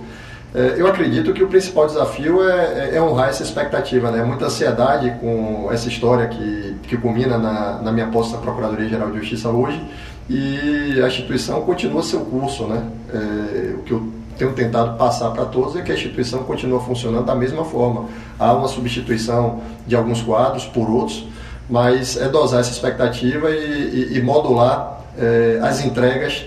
É, 0.55 0.75
eu 0.79 0.87
acredito 0.87 1.33
que 1.33 1.43
o 1.43 1.49
principal 1.49 1.87
desafio 1.87 2.43
é, 2.49 2.91
é, 2.91 2.97
é, 2.97 3.03
honrar 3.03 3.29
essa 3.29 3.43
expectativa, 3.43 4.11
né? 4.11 4.25
Muita 4.25 4.47
ansiedade 4.47 5.15
com 5.21 5.69
essa 5.71 5.89
história 5.89 6.29
que, 6.29 6.77
que 6.85 6.97
culmina 6.97 7.37
na, 7.37 7.83
na 7.83 7.93
minha 7.93 8.07
posta 8.07 8.37
na 8.37 8.43
Procuradoria-Geral 8.43 9.11
de 9.11 9.19
Justiça 9.19 9.51
hoje 9.51 9.83
e 10.29 11.01
a 11.03 11.07
instituição 11.07 11.63
continua 11.63 12.03
seu 12.03 12.21
curso, 12.21 12.65
né? 12.67 12.85
É, 13.13 13.75
o 13.75 13.83
que 13.83 13.93
eu 13.93 14.13
tenho 14.37 14.53
tentado 14.53 14.97
passar 14.97 15.31
para 15.31 15.45
todos 15.47 15.77
é 15.77 15.83
que 15.83 15.91
a 15.91 15.95
instituição 15.95 16.43
continua 16.43 16.81
funcionando 16.81 17.25
da 17.25 17.35
mesma 17.35 17.65
forma. 17.65 18.07
Há 18.39 18.53
uma 18.53 18.69
substituição 18.69 19.61
de 19.87 19.97
alguns 19.97 20.21
quadros 20.23 20.65
por 20.65 20.91
outros, 20.91 21.27
mas 21.71 22.17
é 22.17 22.29
dosar 22.29 22.61
essa 22.61 22.71
expectativa 22.71 23.51
e, 23.51 24.11
e, 24.13 24.19
e 24.19 24.23
modular 24.23 25.01
é, 25.19 25.59
as 25.63 25.85
entregas 25.85 26.45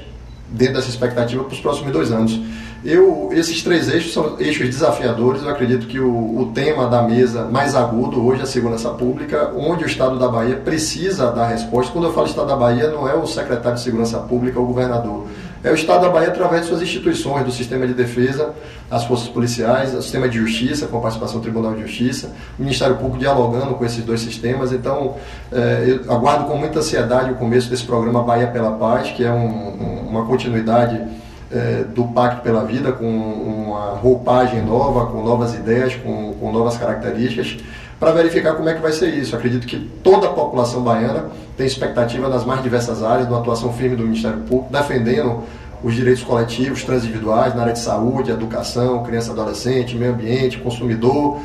dentro 0.50 0.75
dessa 0.75 0.89
expectativa 0.89 1.43
para 1.43 1.53
os 1.53 1.59
próximos 1.59 1.91
dois 1.91 2.12
anos. 2.12 2.39
Eu, 2.83 3.29
esses 3.33 3.62
três 3.62 3.89
eixos 3.89 4.13
são 4.13 4.39
eixos 4.39 4.65
desafiadores. 4.67 5.41
Eu 5.43 5.50
acredito 5.50 5.86
que 5.86 6.00
o, 6.00 6.39
o, 6.39 6.51
tema 6.53 6.88
da 6.88 7.01
mesa 7.01 7.43
mais 7.43 7.75
agudo 7.75 8.25
hoje 8.25 8.39
é 8.39 8.43
a 8.43 8.48
segurança 8.48 8.89
pública, 8.91 9.51
onde 9.53 9.83
o 9.83 9.88
Estado 9.88 10.17
da 10.17 10.29
Bahia 10.29 10.55
precisa 10.55 11.29
dar 11.29 11.48
resposta. 11.48 11.91
Quando 11.91 12.05
eu 12.05 12.13
falo 12.13 12.27
Estado 12.27 12.48
da 12.48 12.55
Bahia, 12.55 12.89
não 12.89 13.07
é 13.07 13.13
o 13.13 13.27
secretário 13.27 13.77
de 13.77 13.83
Segurança 13.83 14.17
Pública 14.19 14.59
ou 14.59 14.65
o 14.65 14.67
governador. 14.69 15.27
é 15.62 15.69
o 15.71 15.74
Estado 15.74 16.03
da 16.03 16.09
Bahia 16.09 16.29
através 16.29 16.62
de 16.62 16.67
suas 16.69 16.81
instituições, 16.81 17.43
do 17.43 17.51
sistema 17.51 17.86
de 17.86 17.93
defesa, 17.93 18.53
as 18.89 19.03
forças 19.03 19.27
policiais, 19.27 19.93
o 19.93 20.01
sistema 20.01 20.29
de 20.29 20.38
justiça, 20.38 20.88
com 20.88 21.00
a 21.00 21.01
participação 21.01 21.39
do 21.39 21.43
Tribunal 21.43 21.74
de 21.74 21.81
Justiça, 21.81 22.31
o 22.57 22.62
Ministério 22.62 22.95
Público 22.95 23.17
dialogando 23.17 23.75
com 23.75 23.83
esses 23.83 24.05
dois 24.05 24.21
sistemas. 24.21 24.71
Então, 24.71 25.15
é, 25.51 26.00
eu 26.05 26.13
aguardo 26.13 26.45
com 26.45 26.55
muita 26.55 26.79
ansiedade 26.79 27.29
o 27.31 27.36
começo 27.36 27.69
desse 27.69 27.83
programa 27.83 28.24
Bahia 28.24 28.48
pela 28.48 28.71
Paz, 28.71 29.12
que 29.12 29.25
é 29.25 29.31
um, 29.31 29.48
um, 29.48 30.07
uma 30.09 30.25
continuidade 30.25 31.18
é, 31.51 31.84
do 31.84 32.03
Pacto 32.06 32.41
pela 32.41 32.63
Vida, 32.63 32.91
com 32.91 33.06
uma 33.06 33.91
roupagem 33.96 34.62
nova, 34.63 35.08
com 35.08 35.24
novas 35.24 35.53
ideias, 35.56 35.96
com, 35.96 36.34
com 36.34 36.51
novas 36.51 36.77
características 36.77 37.58
para 38.00 38.12
verificar 38.12 38.56
como 38.56 38.70
é 38.70 38.74
que 38.74 38.82
vai 38.82 38.94
ser 38.94 39.13
isso. 39.13 39.36
Acredito 39.36 39.68
que 39.68 39.77
toda 40.01 40.27
a 40.27 40.32
população 40.32 40.82
baiana 40.82 41.25
tem 41.58 41.68
expectativa 41.68 42.29
nas 42.29 42.46
mais 42.46 42.63
diversas 42.63 43.03
áreas, 43.03 43.27
de 43.27 43.34
uma 43.34 43.41
atuação 43.41 43.74
firme 43.74 43.96
do 43.96 44.03
Ministério 44.03 44.39
Público, 44.39 44.72
defendendo 44.72 45.44
os 45.84 45.94
direitos 45.94 46.24
coletivos, 46.24 46.84
transindividuais, 46.84 47.53
na 47.56 47.62
área 47.62 47.74
de 47.74 47.79
saúde, 47.79 48.32
educação, 48.32 49.03
criança 49.03 49.32
adolescente, 49.32 49.96
meio 49.96 50.13
ambiente, 50.13 50.58
consumidor, 50.58 51.39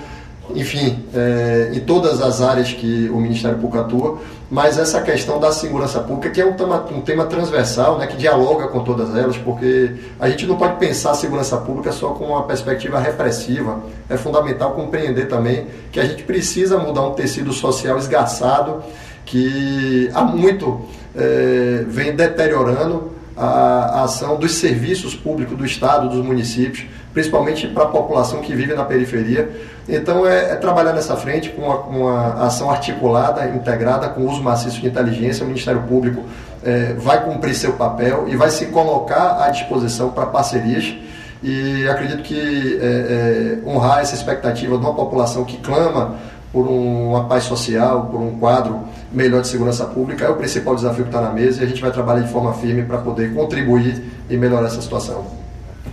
enfim, 0.54 1.04
é, 1.14 1.70
em 1.72 1.80
todas 1.80 2.20
as 2.20 2.40
áreas 2.42 2.72
que 2.72 3.08
o 3.08 3.16
Ministério 3.16 3.56
Público 3.58 3.78
atua, 3.78 4.18
mas 4.50 4.78
essa 4.78 5.00
questão 5.00 5.40
da 5.40 5.50
segurança 5.50 6.00
pública, 6.00 6.30
que 6.30 6.40
é 6.40 6.44
um 6.44 6.52
tema, 6.52 6.84
um 6.92 7.00
tema 7.00 7.24
transversal, 7.24 7.98
né, 7.98 8.06
que 8.06 8.16
dialoga 8.16 8.68
com 8.68 8.84
todas 8.84 9.16
elas, 9.16 9.36
porque 9.38 9.92
a 10.20 10.28
gente 10.28 10.46
não 10.46 10.56
pode 10.56 10.76
pensar 10.76 11.12
a 11.12 11.14
segurança 11.14 11.56
pública 11.56 11.90
só 11.92 12.10
com 12.10 12.26
uma 12.26 12.42
perspectiva 12.44 12.98
repressiva. 12.98 13.82
É 14.08 14.16
fundamental 14.16 14.72
compreender 14.72 15.28
também 15.28 15.66
que 15.90 15.98
a 15.98 16.04
gente 16.04 16.22
precisa 16.22 16.78
mudar 16.78 17.02
um 17.02 17.14
tecido 17.14 17.52
social 17.52 17.98
esgaçado 17.98 18.82
que 19.24 20.10
há 20.12 20.22
muito 20.22 20.82
é, 21.16 21.84
vem 21.88 22.14
deteriorando 22.14 23.12
a, 23.36 23.46
a 23.46 24.04
ação 24.04 24.36
dos 24.36 24.52
serviços 24.52 25.14
públicos 25.14 25.56
do 25.56 25.64
Estado, 25.64 26.08
dos 26.08 26.24
municípios, 26.24 26.86
principalmente 27.14 27.68
para 27.68 27.85
a 27.85 27.87
população 27.87 28.40
que 28.40 28.52
vive 28.54 28.75
na 28.75 28.85
periferia. 28.85 29.49
Então, 29.88 30.26
é, 30.26 30.50
é 30.50 30.56
trabalhar 30.56 30.92
nessa 30.92 31.16
frente 31.16 31.49
com 31.50 31.62
uma, 31.62 31.76
uma, 31.83 32.47
ação 32.47 32.68
articulada, 32.71 33.49
integrada, 33.49 34.09
com 34.09 34.26
uso 34.26 34.42
maciço 34.42 34.80
de 34.80 34.88
inteligência. 34.88 35.44
O 35.44 35.47
Ministério 35.47 35.80
Público 35.83 36.25
é, 36.64 36.92
vai 36.94 37.25
cumprir 37.25 37.54
seu 37.54 37.75
papel 37.75 38.26
e 38.28 38.37
vai 38.37 38.50
se 38.50 38.66
colocar 38.66 39.44
à 39.44 39.49
disposição 39.49 40.11
para 40.11 40.26
parcerias. 40.26 40.92
E 41.40 41.87
acredito 41.88 42.23
que 42.23 42.78
é, 42.83 43.61
é 43.62 43.68
honrar 43.68 44.00
essa 44.00 44.14
expectativa 44.14 44.76
de 44.76 44.83
uma 44.83 44.94
população 44.94 45.44
que 45.44 45.59
clama 45.59 46.16
por 46.52 46.66
uma 46.68 47.25
paz 47.25 47.44
social, 47.44 48.06
por 48.06 48.21
um 48.21 48.38
quadro 48.38 48.80
melhor 49.12 49.42
de 49.42 49.49
segurança 49.49 49.85
pública, 49.87 50.25
é 50.25 50.28
o 50.28 50.37
principal 50.37 50.75
desafio 50.76 51.02
que 51.02 51.09
está 51.09 51.21
na 51.21 51.30
mesa 51.30 51.61
e 51.61 51.64
a 51.64 51.68
gente 51.68 51.80
vai 51.80 51.90
trabalhar 51.90 52.21
de 52.21 52.33
forma 52.33 52.52
firme 52.54 52.85
para 52.85 52.99
poder 52.99 53.35
contribuir 53.35 54.04
e 54.30 54.37
melhorar 54.37 54.66
essa 54.66 54.80
situação. 54.80 55.26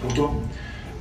Doutor, 0.03 0.35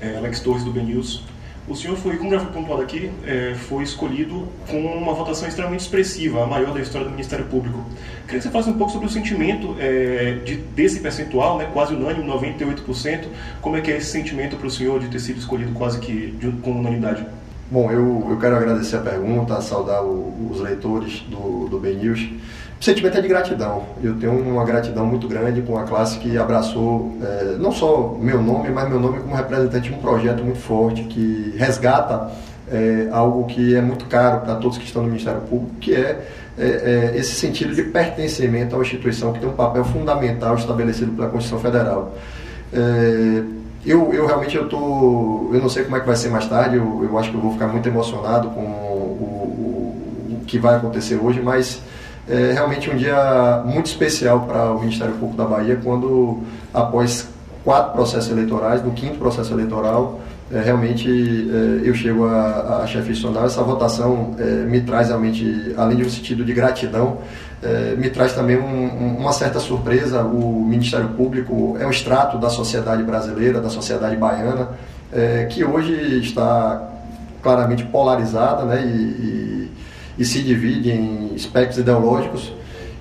é, 0.01 0.17
Alex 0.17 0.41
Torres 0.41 0.65
do 0.65 0.73
BNews. 0.73 1.23
O 1.69 1.77
senhor 1.77 1.97
foi, 1.97 2.17
como 2.17 2.31
já 2.31 2.41
foi 2.41 2.51
pontuado 2.51 2.83
aqui, 2.83 3.13
é, 3.25 3.55
foi 3.55 3.85
escolhido 3.85 4.49
com 4.69 4.81
uma 4.81 5.13
votação 5.15 5.47
extremamente 5.47 5.83
expressiva, 5.83 6.43
a 6.43 6.47
maior 6.47 6.75
da 6.75 6.81
história 6.81 7.07
do 7.07 7.13
Ministério 7.13 7.45
Público. 7.45 7.85
Queria 8.25 8.39
que 8.39 8.43
você 8.43 8.51
falasse 8.51 8.71
um 8.71 8.77
pouco 8.77 8.93
sobre 8.93 9.07
o 9.07 9.11
sentimento 9.11 9.77
é, 9.79 10.41
de, 10.45 10.57
desse 10.57 10.99
percentual, 10.99 11.59
né, 11.59 11.71
quase 11.73 11.95
unânime, 11.95 12.29
98%. 12.29 13.27
Como 13.61 13.77
é 13.77 13.81
que 13.81 13.91
é 13.91 13.99
esse 13.99 14.11
sentimento 14.11 14.57
para 14.57 14.67
o 14.67 14.71
senhor 14.71 14.99
de 14.99 15.09
ter 15.09 15.21
sido 15.21 15.39
escolhido 15.39 15.73
quase 15.73 16.01
que 16.01 16.33
de, 16.33 16.51
com 16.61 16.73
unanimidade? 16.73 17.25
Bom, 17.71 17.89
eu, 17.89 18.27
eu 18.29 18.37
quero 18.37 18.57
agradecer 18.57 18.97
a 18.97 19.01
pergunta, 19.01 19.61
saudar 19.61 20.03
o, 20.03 20.51
os 20.51 20.61
leitores 20.61 21.21
do, 21.29 21.69
do 21.69 21.79
BNews. 21.79 22.31
Sentimento 22.81 23.19
é 23.19 23.21
de 23.21 23.29
gratidão. 23.29 23.85
Eu 24.03 24.17
tenho 24.19 24.33
uma 24.33 24.65
gratidão 24.65 25.05
muito 25.05 25.29
grande 25.29 25.61
com 25.61 25.77
a 25.77 25.83
classe 25.83 26.19
que 26.19 26.39
abraçou 26.39 27.15
é, 27.23 27.57
não 27.59 27.71
só 27.71 28.17
meu 28.19 28.43
nome, 28.43 28.71
mas 28.71 28.89
meu 28.89 28.99
nome 28.99 29.21
como 29.21 29.35
representante 29.35 29.91
de 29.91 29.95
um 29.95 29.99
projeto 29.99 30.43
muito 30.43 30.61
forte 30.61 31.03
que 31.03 31.55
resgata 31.59 32.31
é, 32.73 33.09
algo 33.13 33.45
que 33.45 33.75
é 33.77 33.83
muito 33.83 34.07
caro 34.07 34.41
para 34.41 34.55
todos 34.55 34.79
que 34.79 34.85
estão 34.87 35.03
no 35.03 35.09
Ministério 35.09 35.43
Público, 35.43 35.75
que 35.79 35.95
é, 35.95 36.27
é, 36.57 36.65
é, 36.65 37.13
esse 37.19 37.35
sentido 37.35 37.75
de 37.75 37.83
pertencimento 37.83 38.75
a 38.75 38.79
uma 38.79 38.85
instituição 38.85 39.35
que 39.35 39.41
tem 39.41 39.49
um 39.51 39.53
papel 39.53 39.85
fundamental 39.85 40.55
estabelecido 40.55 41.13
pela 41.13 41.29
Constituição 41.29 41.59
Federal. 41.59 42.17
É, 42.73 43.43
eu, 43.85 44.11
eu 44.15 44.27
realmente 44.27 44.57
eu 44.57 44.67
tô, 44.71 45.51
eu 45.53 45.61
não 45.61 45.69
sei 45.69 45.85
como 45.85 45.97
é 45.97 46.01
que 46.01 46.07
vai 46.07 46.17
ser 46.17 46.31
mais 46.31 46.47
tarde, 46.49 46.77
eu, 46.77 47.05
eu 47.05 47.19
acho 47.19 47.31
que 47.31 47.37
eu 47.37 47.41
vou 47.43 47.53
ficar 47.53 47.67
muito 47.67 47.87
emocionado 47.87 48.49
com 48.49 48.63
o, 48.63 50.33
o, 50.33 50.37
o 50.41 50.45
que 50.47 50.59
vai 50.59 50.77
acontecer 50.77 51.17
hoje, 51.17 51.43
mas 51.43 51.83
é 52.29 52.53
realmente 52.53 52.91
um 52.91 52.97
dia 52.97 53.63
muito 53.65 53.87
especial 53.87 54.41
para 54.41 54.73
o 54.73 54.81
Ministério 54.81 55.15
Público 55.15 55.37
da 55.37 55.45
Bahia, 55.45 55.79
quando 55.83 56.43
após 56.73 57.29
quatro 57.65 57.93
processos 57.93 58.31
eleitorais, 58.31 58.83
no 58.83 58.93
quinto 58.93 59.19
processo 59.19 59.53
eleitoral, 59.53 60.21
é, 60.53 60.61
realmente 60.61 61.09
é, 61.09 61.89
eu 61.89 61.95
chego 61.95 62.27
a, 62.27 62.83
a 62.83 62.87
chefe 62.87 63.11
institucional, 63.13 63.47
essa 63.47 63.63
votação 63.63 64.35
é, 64.39 64.45
me 64.65 64.81
traz 64.81 65.09
realmente, 65.09 65.75
além 65.77 65.99
de 65.99 66.05
um 66.05 66.11
sentido 66.11 66.45
de 66.45 66.53
gratidão, 66.53 67.19
é, 67.63 67.95
me 67.97 68.11
traz 68.11 68.33
também 68.33 68.59
um, 68.59 68.65
um, 68.65 69.17
uma 69.19 69.33
certa 69.33 69.61
surpresa. 69.61 70.23
O 70.23 70.65
Ministério 70.65 71.09
Público 71.11 71.77
é 71.79 71.87
um 71.87 71.91
extrato 71.91 72.39
da 72.39 72.49
sociedade 72.49 73.03
brasileira, 73.03 73.61
da 73.61 73.69
sociedade 73.69 74.17
baiana, 74.17 74.71
é, 75.13 75.45
que 75.45 75.65
hoje 75.65 76.19
está 76.21 76.89
claramente 77.43 77.85
polarizada 77.85 78.65
né, 78.65 78.83
e, 78.85 78.89
e, 78.89 79.60
e, 80.19 80.25
se 80.25 80.43
divide 80.43 80.91
em 80.91 81.35
espectros 81.35 81.79
ideológicos. 81.79 82.53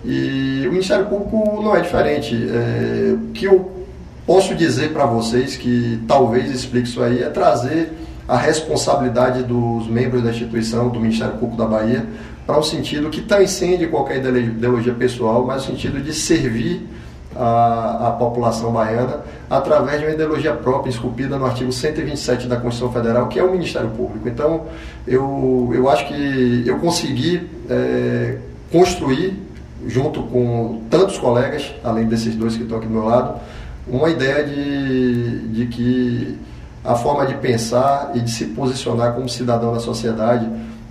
E 0.06 0.64
o 0.68 0.72
Ministério 0.72 1.06
Público 1.06 1.62
não 1.62 1.76
é 1.76 1.82
diferente. 1.82 2.36
É, 2.36 3.14
o 3.14 3.32
que 3.34 3.46
eu 3.46 3.86
posso 4.26 4.56
dizer 4.56 4.92
para 4.92 5.06
vocês 5.06 5.56
que 5.56 6.00
talvez 6.08 6.52
explique 6.52 6.88
isso 6.88 7.02
aí 7.02 7.22
é 7.22 7.30
trazer 7.30 7.92
a 8.28 8.38
responsabilidade 8.38 9.44
dos 9.44 9.88
membros 9.88 10.24
da 10.24 10.30
instituição, 10.30 10.90
do 10.90 11.00
Ministério 11.00 11.34
Público 11.34 11.58
da 11.58 11.66
Bahia, 11.66 12.06
para 12.46 12.58
um 12.58 12.64
sentido 12.64 13.10
que 13.10 13.22
transcende 13.22 13.88
qualquer 13.88 14.18
ideologia 14.18 14.94
pessoal, 14.94 15.46
mas 15.46 15.64
o 15.64 15.66
sentido 15.68 16.00
de 16.02 16.14
servir 16.14 16.88
a, 17.36 18.08
a, 18.08 18.12
população 18.12 18.72
baiana 18.72 19.22
através 19.50 20.00
de 20.00 20.06
uma 20.08 20.14
ideologia 20.14 20.54
própria, 20.54 20.90
esculpida 20.90 21.38
no 21.38 21.46
artigo 21.46 21.72
127 21.72 22.48
da 22.48 22.56
Constituição 22.58 22.92
Federal, 22.92 23.28
que 23.28 23.40
é 23.40 23.44
o 23.44 23.52
Ministério 23.52 23.90
Público. 23.90 24.28
Então, 24.28 24.66
eu, 25.08 25.72
eu 25.74 25.90
acho 25.90 26.08
que 26.08 26.64
eu 26.66 26.80
consegui 26.80 27.50
é, 27.70 28.38
construir, 28.72 29.40
junto 29.88 30.24
com 30.24 30.82
tantos 30.90 31.18
colegas, 31.18 31.74
além 31.84 32.08
desses 32.08 32.36
dois 32.36 32.56
que 32.56 32.64
estão 32.64 32.78
aqui 32.78 32.88
do 32.88 32.94
meu 32.94 33.06
lado, 33.06 33.40
uma 33.88 34.10
ideia 34.10 34.44
de, 34.44 35.48
de 35.50 35.66
que 35.68 36.38
a 36.84 36.96
forma 36.96 37.26
de 37.26 37.36
pensar 37.36 38.12
e 38.16 38.20
de 38.20 38.32
se 38.32 38.46
posicionar 38.46 39.14
como 39.14 39.28
cidadão 39.28 39.74
da 39.74 39.80
sociedade 39.80 40.48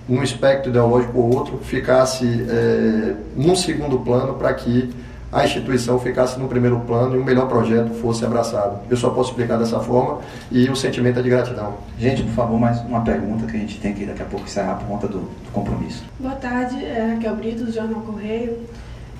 num 0.07 0.23
espectro 0.23 0.71
ideológico 0.71 1.19
ou 1.19 1.35
outro, 1.35 1.59
ficasse 1.59 2.25
é, 2.49 3.13
num 3.35 3.55
segundo 3.55 3.99
plano 3.99 4.33
para 4.33 4.51
que 4.53 4.89
a 5.31 5.45
instituição 5.45 5.99
ficasse 5.99 6.39
no 6.39 6.47
primeiro 6.47 6.79
plano 6.81 7.15
e 7.15 7.19
o 7.19 7.23
melhor 7.23 7.47
projeto 7.47 7.93
fosse 7.95 8.25
abraçado. 8.25 8.79
Eu 8.89 8.97
só 8.97 9.09
posso 9.11 9.29
explicar 9.29 9.57
dessa 9.57 9.79
forma 9.79 10.21
e 10.51 10.67
o 10.69 10.75
sentimento 10.75 11.19
é 11.19 11.21
de 11.21 11.29
gratidão. 11.29 11.75
Gente, 11.99 12.23
por 12.23 12.33
favor, 12.33 12.59
mais 12.59 12.79
uma 12.81 13.01
pergunta 13.01 13.45
que 13.45 13.55
a 13.55 13.59
gente 13.59 13.79
tem 13.79 13.93
que 13.93 14.05
daqui 14.05 14.23
a 14.23 14.25
pouco 14.25 14.45
encerrar 14.45 14.75
por 14.75 14.87
conta 14.87 15.07
do, 15.07 15.19
do 15.19 15.51
compromisso. 15.51 16.03
Boa 16.19 16.35
tarde, 16.35 16.83
é 16.83 17.13
Raquel 17.13 17.35
Brito, 17.35 17.65
do 17.65 17.71
Jornal 17.71 18.01
Correio. 18.01 18.57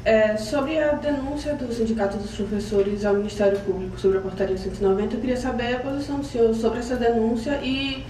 É, 0.04 0.38
sobre 0.38 0.80
a 0.80 0.94
denúncia 0.94 1.54
do 1.54 1.72
Sindicato 1.74 2.18
dos 2.18 2.32
Professores 2.32 3.06
ao 3.06 3.16
Ministério 3.16 3.60
Público 3.60 4.00
sobre 4.00 4.18
a 4.18 4.22
portaria 4.22 4.58
190, 4.58 5.16
eu 5.16 5.20
queria 5.20 5.38
saber 5.38 5.76
a 5.76 5.80
posição 5.80 6.20
do 6.20 6.26
senhor 6.26 6.54
sobre 6.56 6.80
essa 6.80 6.96
denúncia 6.96 7.60
e 7.62 8.06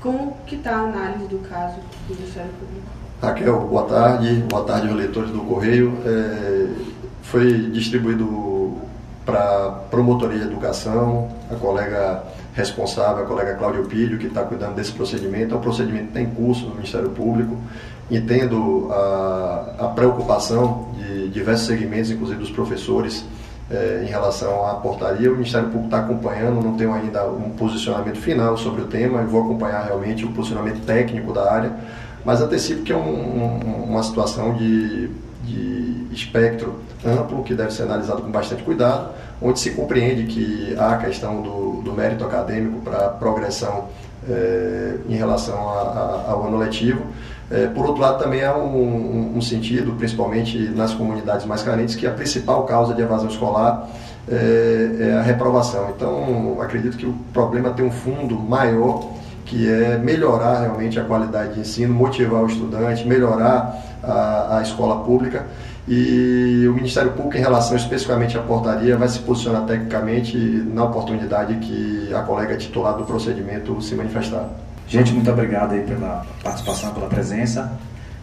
como 0.00 0.36
que 0.46 0.54
está 0.54 0.76
a 0.76 0.82
análise 0.84 1.26
do 1.26 1.38
caso 1.48 1.76
do 2.08 2.14
Ministério 2.14 2.50
Público? 2.52 2.86
Raquel, 3.20 3.60
boa 3.60 3.84
tarde. 3.84 4.44
Boa 4.48 4.64
tarde 4.64 4.88
aos 4.88 4.96
leitores 4.96 5.30
do 5.30 5.40
Correio. 5.40 5.96
É, 6.04 6.68
foi 7.34 7.68
distribuído 7.72 8.74
para 9.26 9.70
Promotoria 9.90 10.38
de 10.38 10.44
Educação, 10.44 11.28
a 11.50 11.56
colega 11.56 12.22
responsável, 12.54 13.24
a 13.24 13.26
colega 13.26 13.54
Cláudia 13.54 13.82
Pílio, 13.82 14.18
que 14.18 14.28
está 14.28 14.44
cuidando 14.44 14.76
desse 14.76 14.92
procedimento. 14.92 15.52
É 15.52 15.58
um 15.58 15.60
procedimento 15.60 16.06
que 16.06 16.12
tem 16.12 16.26
curso 16.26 16.64
no 16.66 16.76
Ministério 16.76 17.10
Público. 17.10 17.56
Entendo 18.08 18.88
a, 18.92 19.74
a 19.80 19.88
preocupação 19.88 20.90
de 20.96 21.28
diversos 21.30 21.66
segmentos, 21.66 22.12
inclusive 22.12 22.38
dos 22.38 22.50
professores, 22.50 23.24
é, 23.68 24.04
em 24.06 24.08
relação 24.08 24.64
à 24.68 24.74
portaria. 24.74 25.28
O 25.28 25.34
Ministério 25.34 25.66
Público 25.66 25.86
está 25.86 25.98
acompanhando, 26.04 26.62
não 26.62 26.76
tenho 26.76 26.94
ainda 26.94 27.26
um 27.26 27.50
posicionamento 27.50 28.18
final 28.18 28.56
sobre 28.56 28.82
o 28.82 28.86
tema, 28.86 29.22
eu 29.22 29.26
vou 29.26 29.42
acompanhar 29.42 29.82
realmente 29.86 30.24
o 30.24 30.30
posicionamento 30.30 30.86
técnico 30.86 31.32
da 31.32 31.52
área, 31.52 31.72
mas 32.24 32.40
antecipo 32.40 32.84
que 32.84 32.92
é 32.92 32.96
um, 32.96 33.00
um, 33.00 33.84
uma 33.88 34.04
situação 34.04 34.54
de, 34.54 35.10
de 35.44 36.06
espectro 36.12 36.80
amplo 37.04 37.42
que 37.42 37.54
deve 37.54 37.72
ser 37.72 37.84
analisado 37.84 38.22
com 38.22 38.30
bastante 38.30 38.62
cuidado, 38.62 39.10
onde 39.40 39.60
se 39.60 39.70
compreende 39.70 40.24
que 40.24 40.74
há 40.78 40.94
a 40.94 40.96
questão 40.98 41.42
do, 41.42 41.82
do 41.82 41.92
mérito 41.92 42.24
acadêmico 42.24 42.80
para 42.80 43.08
progressão 43.10 43.88
é, 44.28 44.96
em 45.08 45.16
relação 45.16 45.68
a, 45.68 46.24
a, 46.26 46.30
ao 46.32 46.46
ano 46.46 46.56
letivo, 46.56 47.02
é, 47.50 47.66
por 47.66 47.84
outro 47.84 48.00
lado, 48.00 48.22
também 48.22 48.42
há 48.42 48.56
um, 48.56 48.74
um, 48.74 49.36
um, 49.36 49.40
sentido, 49.40 49.92
principalmente 49.92 50.58
nas 50.70 50.94
comunidades 50.94 51.44
mais 51.44 51.62
carentes, 51.62 51.94
que 51.94 52.06
a 52.06 52.10
principal 52.10 52.64
causa 52.64 52.94
de 52.94 53.02
evasão 53.02 53.28
escolar 53.28 53.88
é, 54.28 54.96
é 55.00 55.12
a 55.12 55.22
reprovação. 55.22 55.90
Então, 55.94 56.58
acredito 56.60 56.96
que 56.96 57.04
o 57.04 57.12
problema 57.32 57.70
tem 57.70 57.84
um 57.84 57.90
fundo 57.90 58.38
maior 58.38 59.10
que 59.44 59.70
é 59.70 59.98
melhorar 59.98 60.62
realmente 60.62 60.98
a 60.98 61.04
qualidade 61.04 61.54
de 61.54 61.60
ensino, 61.60 61.92
motivar 61.92 62.42
o 62.42 62.46
estudante, 62.46 63.06
melhorar 63.06 63.93
a, 64.06 64.58
a 64.58 64.62
escola 64.62 65.04
pública 65.04 65.46
e 65.86 66.66
o 66.66 66.72
Ministério 66.72 67.12
Público, 67.12 67.36
em 67.36 67.40
relação 67.40 67.76
especificamente 67.76 68.38
à 68.38 68.42
portaria, 68.42 68.96
vai 68.96 69.06
se 69.08 69.18
posicionar 69.18 69.66
tecnicamente 69.66 70.36
na 70.36 70.84
oportunidade 70.84 71.56
que 71.56 72.12
a 72.14 72.22
colega 72.22 72.56
titular 72.56 72.96
do 72.96 73.04
procedimento 73.04 73.80
se 73.82 73.94
manifestar. 73.94 74.48
Gente, 74.88 75.12
muito 75.12 75.30
obrigado 75.30 75.72
aí 75.72 75.82
pela 75.82 76.24
participação, 76.42 76.92
pela 76.94 77.06
presença. 77.06 77.70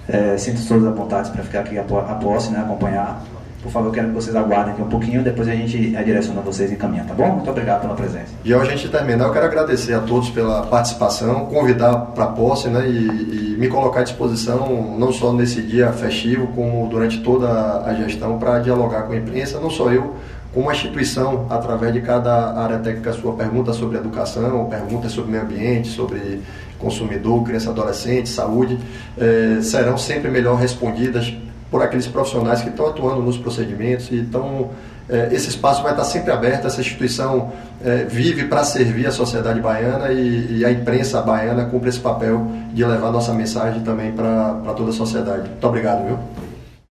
É, 0.07 0.35
sinto 0.37 0.65
todos 0.67 0.85
à 0.87 0.91
vontade 0.91 1.29
para 1.29 1.43
ficar 1.43 1.59
aqui 1.59 1.77
a 1.77 1.83
posse, 1.83 2.51
né, 2.51 2.59
acompanhar. 2.59 3.21
Por 3.61 3.71
favor, 3.71 3.91
quero 3.91 4.07
que 4.07 4.13
vocês 4.15 4.35
aguardem 4.35 4.73
aqui 4.73 4.81
um 4.81 4.87
pouquinho, 4.87 5.23
depois 5.23 5.47
a 5.47 5.53
gente 5.53 5.77
redireciona 5.89 6.41
vocês 6.41 6.71
e 6.71 6.73
encaminha, 6.73 7.03
tá 7.03 7.13
bom? 7.13 7.35
Muito 7.35 7.49
obrigado 7.49 7.81
pela 7.81 7.93
presença. 7.93 8.33
E 8.43 8.51
ao 8.51 8.65
gente 8.65 8.89
terminar, 8.89 9.25
eu 9.25 9.31
quero 9.31 9.45
agradecer 9.45 9.93
a 9.93 9.99
todos 9.99 10.31
pela 10.31 10.63
participação, 10.63 11.45
convidar 11.45 11.95
para 12.15 12.25
a 12.25 12.27
posse 12.27 12.69
né, 12.69 12.87
e, 12.87 13.53
e, 13.53 13.55
me 13.59 13.67
colocar 13.67 13.99
à 13.99 14.03
disposição, 14.03 14.95
não 14.97 15.11
só 15.11 15.31
nesse 15.31 15.61
dia 15.61 15.91
festivo, 15.91 16.47
como 16.47 16.87
durante 16.89 17.21
toda 17.21 17.83
a 17.83 17.93
gestão, 17.93 18.39
para 18.39 18.57
dialogar 18.59 19.03
com 19.03 19.13
a 19.13 19.17
imprensa, 19.17 19.59
não 19.59 19.69
só 19.69 19.91
eu, 19.91 20.15
como 20.51 20.69
a 20.69 20.73
instituição, 20.73 21.45
através 21.49 21.93
de 21.93 22.01
cada 22.01 22.59
área 22.59 22.79
técnica 22.79 23.13
sua, 23.13 23.33
pergunta 23.33 23.73
sobre 23.73 23.97
educação, 23.97 24.65
perguntas 24.65 25.11
sobre 25.11 25.31
meio 25.31 25.43
ambiente, 25.43 25.89
sobre 25.89 26.41
consumidor, 26.79 27.43
criança 27.43 27.69
adolescente, 27.69 28.27
saúde, 28.27 28.77
eh, 29.17 29.59
serão 29.61 29.97
sempre 29.97 30.31
melhor 30.31 30.55
respondidas 30.55 31.31
por 31.71 31.81
aqueles 31.81 32.05
profissionais 32.05 32.61
que 32.61 32.69
estão 32.69 32.85
atuando 32.87 33.21
nos 33.21 33.37
procedimentos 33.37 34.11
e 34.11 34.17
estão 34.17 34.69
é, 35.09 35.29
esse 35.33 35.49
espaço 35.49 35.83
vai 35.83 35.91
estar 35.91 36.05
sempre 36.05 36.31
aberto, 36.31 36.67
essa 36.67 36.79
instituição 36.79 37.51
é, 37.83 38.05
vive 38.05 38.45
para 38.45 38.63
servir 38.63 39.07
a 39.07 39.11
sociedade 39.11 39.59
baiana 39.59 40.11
e, 40.11 40.59
e, 40.59 40.65
a 40.65 40.71
imprensa 40.71 41.21
baiana 41.21 41.65
cumpre 41.65 41.89
esse 41.89 41.99
papel 41.99 42.47
de 42.73 42.85
levar 42.85 43.11
nossa 43.11 43.33
mensagem 43.33 43.81
também 43.81 44.13
para 44.13 44.73
toda 44.75 44.91
a 44.91 44.93
sociedade. 44.93 45.49
Muito 45.49 45.67
obrigado, 45.67 46.05
viu? 46.05 46.17